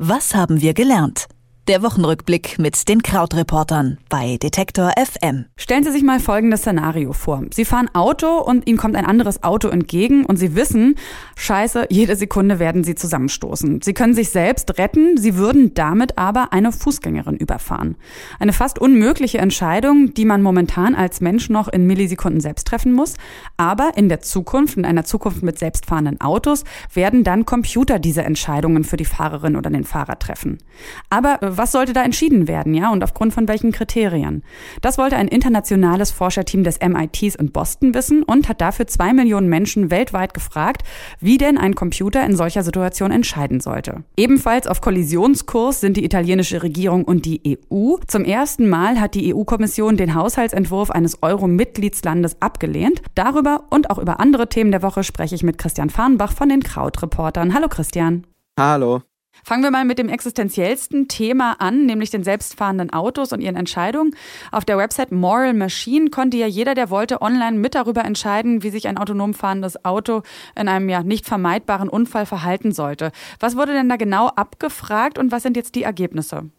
[0.00, 1.26] Was haben wir gelernt?
[1.68, 5.44] Der Wochenrückblick mit den Krautreportern bei Detektor FM.
[5.54, 7.44] Stellen Sie sich mal folgendes Szenario vor.
[7.52, 10.94] Sie fahren Auto und Ihnen kommt ein anderes Auto entgegen und Sie wissen,
[11.36, 13.82] scheiße, jede Sekunde werden Sie zusammenstoßen.
[13.82, 17.96] Sie können sich selbst retten, Sie würden damit aber eine Fußgängerin überfahren.
[18.40, 23.12] Eine fast unmögliche Entscheidung, die man momentan als Mensch noch in Millisekunden selbst treffen muss.
[23.58, 26.64] Aber in der Zukunft, in einer Zukunft mit selbstfahrenden Autos,
[26.94, 30.56] werden dann Computer diese Entscheidungen für die Fahrerin oder den Fahrer treffen.
[31.10, 34.42] Aber äh, was sollte da entschieden werden, ja, und aufgrund von welchen Kriterien?
[34.80, 39.48] Das wollte ein internationales Forscherteam des MITs in Boston wissen und hat dafür zwei Millionen
[39.48, 40.82] Menschen weltweit gefragt,
[41.20, 44.04] wie denn ein Computer in solcher Situation entscheiden sollte.
[44.16, 47.96] Ebenfalls auf Kollisionskurs sind die italienische Regierung und die EU.
[48.06, 53.02] Zum ersten Mal hat die EU-Kommission den Haushaltsentwurf eines Euro-Mitgliedslandes abgelehnt.
[53.14, 56.62] Darüber und auch über andere Themen der Woche spreche ich mit Christian Farnbach von den
[56.62, 57.54] Krautreportern.
[57.54, 58.26] Hallo Christian.
[58.58, 59.02] Hallo.
[59.48, 64.14] Fangen wir mal mit dem existenziellsten Thema an, nämlich den selbstfahrenden Autos und ihren Entscheidungen.
[64.52, 68.68] Auf der Website Moral Machine konnte ja jeder, der wollte, online mit darüber entscheiden, wie
[68.68, 70.20] sich ein autonom fahrendes Auto
[70.54, 73.10] in einem ja nicht vermeidbaren Unfall verhalten sollte.
[73.40, 76.50] Was wurde denn da genau abgefragt und was sind jetzt die Ergebnisse?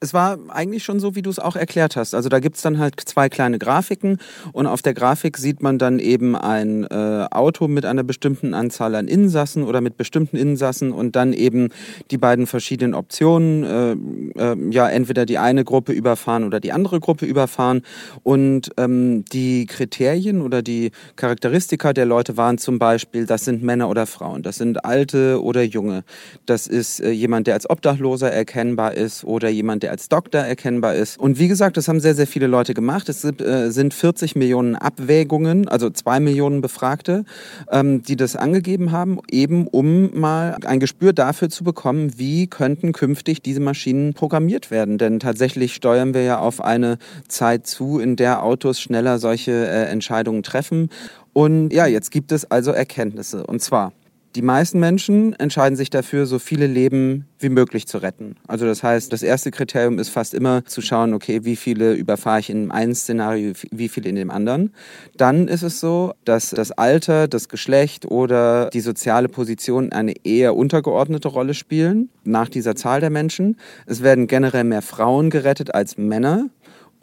[0.00, 2.14] Es war eigentlich schon so, wie du es auch erklärt hast.
[2.14, 4.18] Also da gibt's dann halt zwei kleine Grafiken
[4.52, 8.94] und auf der Grafik sieht man dann eben ein äh, Auto mit einer bestimmten Anzahl
[8.94, 11.70] an Insassen oder mit bestimmten Insassen und dann eben
[12.10, 13.64] die beiden verschiedenen Optionen.
[13.64, 17.82] Äh, äh, ja, entweder die eine Gruppe überfahren oder die andere Gruppe überfahren.
[18.22, 23.88] Und ähm, die Kriterien oder die Charakteristika der Leute waren zum Beispiel, das sind Männer
[23.88, 26.04] oder Frauen, das sind Alte oder Junge,
[26.46, 30.96] das ist äh, jemand, der als Obdachloser erkennbar ist oder jemand, der als Doktor erkennbar
[30.96, 31.16] ist.
[31.18, 33.08] Und wie gesagt, das haben sehr, sehr viele Leute gemacht.
[33.08, 37.24] Es sind 40 äh, Millionen Abwägungen, also zwei Millionen Befragte,
[37.70, 42.92] ähm, die das angegeben haben, eben um mal ein Gespür dafür zu bekommen, wie könnten
[42.92, 44.98] künftig diese Maschinen programmiert werden.
[44.98, 46.98] Denn tatsächlich steuern wir ja auf eine
[47.28, 50.90] Zeit zu, in der Autos schneller solche äh, Entscheidungen treffen.
[51.32, 53.46] Und ja, jetzt gibt es also Erkenntnisse.
[53.46, 53.92] Und zwar,
[54.36, 58.36] die meisten Menschen entscheiden sich dafür, so viele Leben wie möglich zu retten.
[58.46, 62.40] Also das heißt, das erste Kriterium ist fast immer zu schauen, okay, wie viele überfahre
[62.40, 64.74] ich in einem Szenario, wie viele in dem anderen.
[65.16, 70.54] Dann ist es so, dass das Alter, das Geschlecht oder die soziale Position eine eher
[70.54, 73.56] untergeordnete Rolle spielen nach dieser Zahl der Menschen.
[73.86, 76.50] Es werden generell mehr Frauen gerettet als Männer.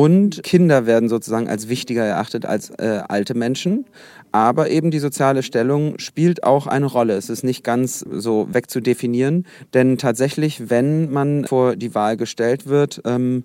[0.00, 3.84] Und Kinder werden sozusagen als wichtiger erachtet als äh, alte Menschen.
[4.32, 7.18] Aber eben die soziale Stellung spielt auch eine Rolle.
[7.18, 9.44] Es ist nicht ganz so wegzudefinieren.
[9.74, 13.44] Denn tatsächlich, wenn man vor die Wahl gestellt wird, ähm,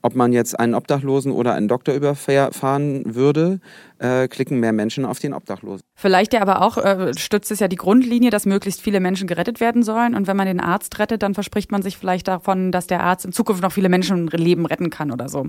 [0.00, 3.58] ob man jetzt einen Obdachlosen oder einen Doktor überfahren würde,
[3.98, 5.82] äh, klicken mehr Menschen auf den Obdachlosen.
[5.94, 9.60] Vielleicht ja aber auch äh, stützt es ja die Grundlinie, dass möglichst viele Menschen gerettet
[9.60, 10.14] werden sollen.
[10.14, 13.24] Und wenn man den Arzt rettet, dann verspricht man sich vielleicht davon, dass der Arzt
[13.24, 15.46] in Zukunft noch viele Menschenleben retten kann oder so.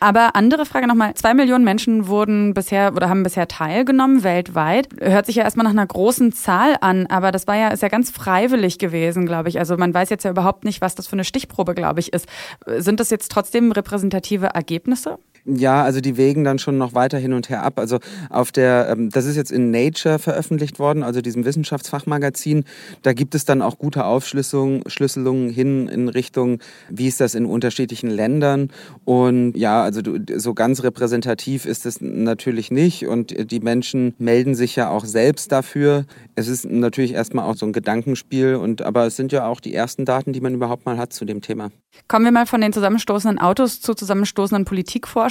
[0.00, 1.14] Aber andere Frage nochmal.
[1.14, 4.88] Zwei Millionen Menschen wurden bisher oder haben bisher teilgenommen weltweit.
[5.00, 7.88] Hört sich ja erstmal nach einer großen Zahl an, aber das war ja, ist ja
[7.88, 9.58] ganz freiwillig gewesen, glaube ich.
[9.58, 12.26] Also man weiß jetzt ja überhaupt nicht, was das für eine Stichprobe, glaube ich, ist.
[12.66, 15.18] Sind das jetzt trotzdem repräsentative Ergebnisse?
[15.44, 17.78] Ja, also die wägen dann schon noch weiter hin und her ab.
[17.78, 22.64] Also auf der, ähm, das ist jetzt in Nature veröffentlicht worden, also diesem Wissenschaftsfachmagazin.
[23.02, 26.58] Da gibt es dann auch gute Aufschlüsselungen hin in Richtung,
[26.90, 28.70] wie ist das in unterschiedlichen Ländern.
[29.04, 30.02] Und ja, also
[30.36, 33.06] so ganz repräsentativ ist es natürlich nicht.
[33.06, 36.04] Und die Menschen melden sich ja auch selbst dafür.
[36.34, 38.56] Es ist natürlich erstmal auch so ein Gedankenspiel.
[38.56, 41.24] Und aber es sind ja auch die ersten Daten, die man überhaupt mal hat zu
[41.24, 41.70] dem Thema.
[42.08, 44.64] Kommen wir mal von den zusammenstoßenden Autos zu zusammenstoßenden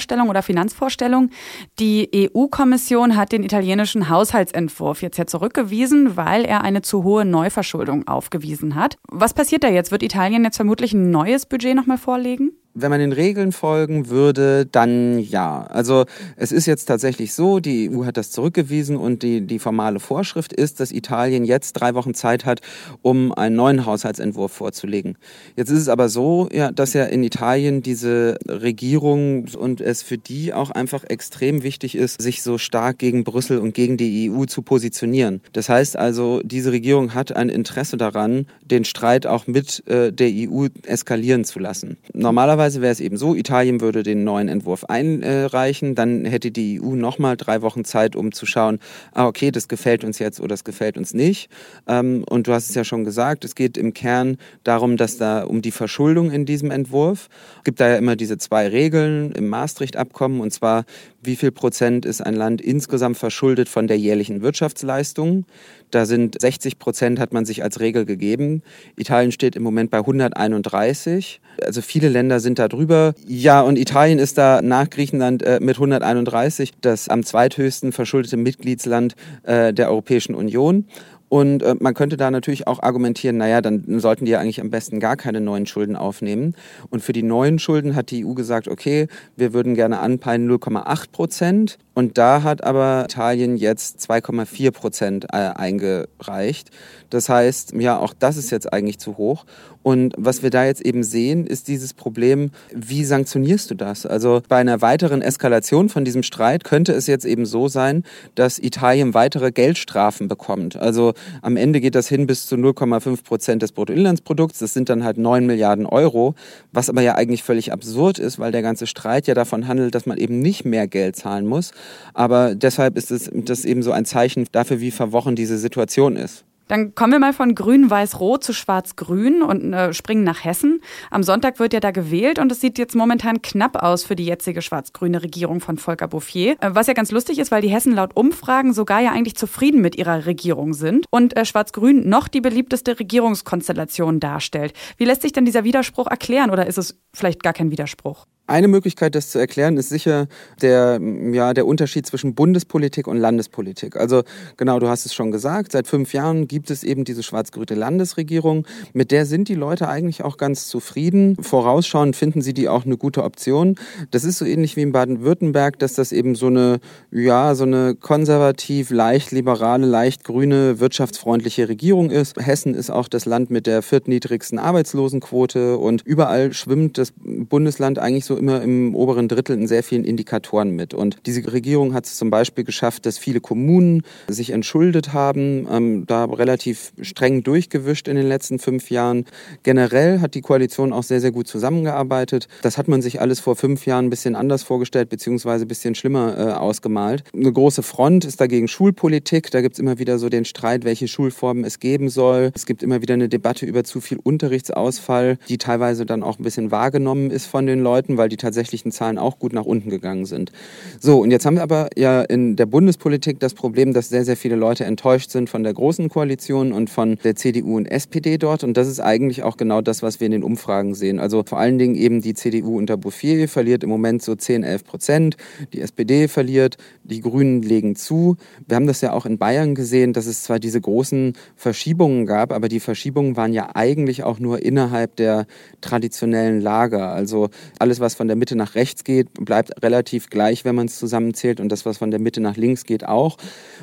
[0.00, 1.30] Politikvorstellungen oder Finanzvorstellungen.
[1.78, 8.08] Die EU-Kommission hat den italienischen Haushaltsentwurf jetzt ja zurückgewiesen, weil er eine zu hohe Neuverschuldung
[8.08, 8.98] aufgewiesen hat.
[9.08, 9.90] Was passiert da jetzt?
[9.90, 12.52] Wird Italien jetzt vermutlich ein neues Budget nochmal vorlegen?
[12.82, 15.62] Wenn man den Regeln folgen würde, dann ja.
[15.64, 16.04] Also
[16.36, 20.52] es ist jetzt tatsächlich so, die EU hat das zurückgewiesen und die, die formale Vorschrift
[20.52, 22.60] ist, dass Italien jetzt drei Wochen Zeit hat,
[23.02, 25.16] um einen neuen Haushaltsentwurf vorzulegen.
[25.56, 30.18] Jetzt ist es aber so, ja, dass ja in Italien diese Regierung und es für
[30.18, 34.44] die auch einfach extrem wichtig ist, sich so stark gegen Brüssel und gegen die EU
[34.44, 35.40] zu positionieren.
[35.52, 40.30] Das heißt also, diese Regierung hat ein Interesse daran, den Streit auch mit äh, der
[40.30, 41.96] EU eskalieren zu lassen.
[42.12, 46.80] Normalerweise Normalerweise wäre es eben so, Italien würde den neuen Entwurf einreichen, dann hätte die
[46.80, 48.78] EU nochmal drei Wochen Zeit, um zu schauen,
[49.12, 51.50] ah, okay, das gefällt uns jetzt oder das gefällt uns nicht.
[51.88, 55.42] Ähm, und du hast es ja schon gesagt, es geht im Kern darum, dass da
[55.42, 57.28] um die Verschuldung in diesem Entwurf.
[57.58, 60.84] Es gibt da ja immer diese zwei Regeln im Maastricht-Abkommen und zwar
[61.22, 65.44] wie viel Prozent ist ein Land insgesamt verschuldet von der jährlichen Wirtschaftsleistung.
[65.90, 68.62] Da sind 60 Prozent hat man sich als Regel gegeben.
[68.96, 71.40] Italien steht im Moment bei 131.
[71.62, 73.14] Also viele Länder sind da drüber.
[73.26, 79.14] Ja, und Italien ist da nach Griechenland äh, mit 131 das am zweithöchsten verschuldete Mitgliedsland
[79.42, 80.86] äh, der Europäischen Union.
[81.30, 84.70] Und äh, man könnte da natürlich auch argumentieren, naja, dann sollten die ja eigentlich am
[84.70, 86.56] besten gar keine neuen Schulden aufnehmen.
[86.90, 89.06] Und für die neuen Schulden hat die EU gesagt, okay,
[89.36, 91.78] wir würden gerne anpeilen 0,8 Prozent.
[91.94, 96.70] Und da hat aber Italien jetzt 2,4 Prozent äh, eingereicht.
[97.10, 99.44] Das heißt, ja, auch das ist jetzt eigentlich zu hoch.
[99.82, 104.04] Und was wir da jetzt eben sehen, ist dieses Problem, wie sanktionierst du das?
[104.04, 108.04] Also bei einer weiteren Eskalation von diesem Streit könnte es jetzt eben so sein,
[108.34, 110.76] dass Italien weitere Geldstrafen bekommt.
[110.76, 114.58] Also am Ende geht das hin bis zu 0,5 Prozent des Bruttoinlandsprodukts.
[114.58, 116.34] Das sind dann halt 9 Milliarden Euro,
[116.72, 120.06] was aber ja eigentlich völlig absurd ist, weil der ganze Streit ja davon handelt, dass
[120.06, 121.72] man eben nicht mehr Geld zahlen muss.
[122.14, 126.44] Aber deshalb ist es das eben so ein Zeichen dafür, wie verworren diese Situation ist.
[126.70, 130.80] Dann kommen wir mal von grün-weiß-rot zu schwarz-grün und äh, springen nach Hessen.
[131.10, 134.24] Am Sonntag wird ja da gewählt und es sieht jetzt momentan knapp aus für die
[134.24, 136.52] jetzige schwarz-grüne Regierung von Volker Bouffier.
[136.60, 139.80] Äh, was ja ganz lustig ist, weil die Hessen laut Umfragen sogar ja eigentlich zufrieden
[139.80, 144.72] mit ihrer Regierung sind und äh, schwarz-grün noch die beliebteste Regierungskonstellation darstellt.
[144.96, 148.26] Wie lässt sich denn dieser Widerspruch erklären oder ist es vielleicht gar kein Widerspruch?
[148.50, 150.26] Eine Möglichkeit, das zu erklären, ist sicher
[150.60, 151.00] der,
[151.30, 153.94] ja, der Unterschied zwischen Bundespolitik und Landespolitik.
[153.94, 154.24] Also
[154.56, 158.66] genau, du hast es schon gesagt, seit fünf Jahren gibt es eben diese schwarz-grüne Landesregierung.
[158.92, 161.36] Mit der sind die Leute eigentlich auch ganz zufrieden.
[161.40, 163.76] Vorausschauend finden sie die auch eine gute Option.
[164.10, 166.80] Das ist so ähnlich wie in Baden-Württemberg, dass das eben so eine,
[167.12, 172.36] ja, so eine konservativ, leicht liberale, leicht grüne, wirtschaftsfreundliche Regierung ist.
[172.44, 178.24] Hessen ist auch das Land mit der viertniedrigsten Arbeitslosenquote und überall schwimmt das Bundesland eigentlich
[178.24, 180.94] so immer im oberen Drittel in sehr vielen Indikatoren mit.
[180.94, 186.06] Und diese Regierung hat es zum Beispiel geschafft, dass viele Kommunen sich entschuldet haben, ähm,
[186.06, 189.26] da relativ streng durchgewischt in den letzten fünf Jahren.
[189.62, 192.48] Generell hat die Koalition auch sehr, sehr gut zusammengearbeitet.
[192.62, 195.94] Das hat man sich alles vor fünf Jahren ein bisschen anders vorgestellt, beziehungsweise ein bisschen
[195.94, 197.24] schlimmer äh, ausgemalt.
[197.34, 199.50] Eine große Front ist dagegen Schulpolitik.
[199.50, 202.50] Da gibt es immer wieder so den Streit, welche Schulformen es geben soll.
[202.54, 206.42] Es gibt immer wieder eine Debatte über zu viel Unterrichtsausfall, die teilweise dann auch ein
[206.42, 210.24] bisschen wahrgenommen ist von den Leuten, weil die tatsächlichen Zahlen auch gut nach unten gegangen
[210.24, 210.52] sind.
[210.98, 214.36] So, und jetzt haben wir aber ja in der Bundespolitik das Problem, dass sehr, sehr
[214.36, 218.64] viele Leute enttäuscht sind von der Großen Koalition und von der CDU und SPD dort.
[218.64, 221.20] Und das ist eigentlich auch genau das, was wir in den Umfragen sehen.
[221.20, 224.84] Also vor allen Dingen eben die CDU unter Bouffier verliert im Moment so 10, 11
[224.84, 225.36] Prozent.
[225.72, 228.36] Die SPD verliert, die Grünen legen zu.
[228.66, 232.52] Wir haben das ja auch in Bayern gesehen, dass es zwar diese großen Verschiebungen gab,
[232.52, 235.46] aber die Verschiebungen waren ja eigentlich auch nur innerhalb der
[235.80, 237.12] traditionellen Lager.
[237.12, 240.98] Also alles, was von der Mitte nach rechts geht, bleibt relativ gleich, wenn man es
[240.98, 241.60] zusammenzählt.
[241.60, 243.36] Und das, was von der Mitte nach links geht, auch.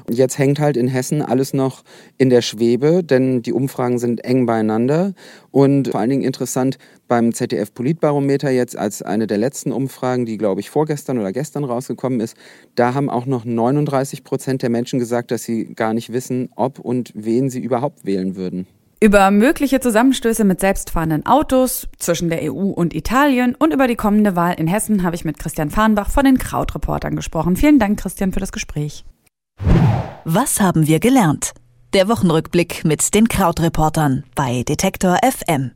[0.07, 1.83] Und jetzt hängt halt in Hessen alles noch
[2.17, 5.13] in der Schwebe, denn die Umfragen sind eng beieinander.
[5.51, 6.77] Und vor allen Dingen interessant
[7.07, 12.19] beim ZDF-Politbarometer jetzt als eine der letzten Umfragen, die, glaube ich, vorgestern oder gestern rausgekommen
[12.19, 12.35] ist,
[12.75, 16.79] da haben auch noch 39 Prozent der Menschen gesagt, dass sie gar nicht wissen, ob
[16.79, 18.67] und wen sie überhaupt wählen würden.
[18.99, 24.35] Über mögliche Zusammenstöße mit selbstfahrenden Autos zwischen der EU und Italien und über die kommende
[24.35, 27.55] Wahl in Hessen habe ich mit Christian Farnbach von den Krautreportern gesprochen.
[27.55, 29.05] Vielen Dank, Christian, für das Gespräch.
[30.25, 31.53] Was haben wir gelernt?
[31.93, 35.71] Der Wochenrückblick mit den Krautreportern bei Detektor FM.